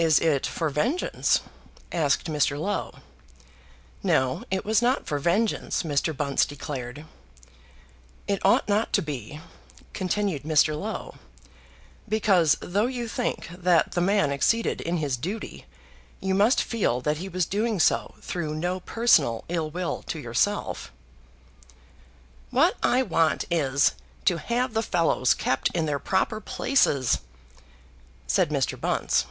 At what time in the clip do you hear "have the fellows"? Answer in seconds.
24.38-25.34